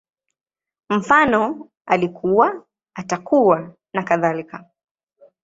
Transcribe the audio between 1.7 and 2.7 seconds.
Alikuwa,